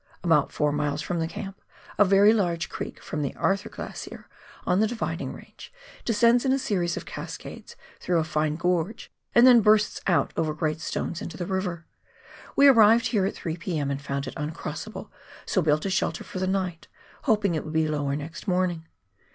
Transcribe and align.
About 0.23 0.51
four 0.51 0.71
miles 0.71 1.03
from 1.03 1.19
tlie 1.19 1.29
camp, 1.29 1.61
a 1.99 2.03
very 2.03 2.33
large 2.33 2.69
creek 2.69 3.03
from 3.03 3.21
the 3.21 3.35
Arthur 3.35 3.69
Glacier, 3.69 4.27
on 4.65 4.79
the 4.79 4.87
Dividing 4.87 5.31
Range, 5.31 5.71
descends 6.05 6.43
in 6.43 6.51
a 6.51 6.57
series 6.57 6.97
of 6.97 7.05
cascades 7.05 7.75
through 7.99 8.17
a 8.17 8.23
fine 8.23 8.55
gorge, 8.55 9.11
and 9.35 9.45
then 9.45 9.61
bursts 9.61 10.01
out 10.07 10.33
over 10.35 10.55
great 10.55 10.81
stones 10.81 11.21
into 11.21 11.37
the 11.37 11.45
river. 11.45 11.85
We 12.55 12.67
arrived 12.67 13.09
here 13.09 13.27
at 13.27 13.35
3 13.35 13.57
p.m. 13.57 13.91
and 13.91 14.01
found 14.01 14.25
it 14.25 14.33
uncrossable, 14.37 15.11
so 15.45 15.61
built 15.61 15.85
a 15.85 15.91
shelter 15.91 16.23
for 16.23 16.39
the 16.39 16.47
night, 16.47 16.87
hoping 17.25 17.53
it 17.53 17.63
would 17.63 17.71
be 17.73 17.87
lower 17.87 18.15
next 18.15 18.47
morning. 18.47 18.87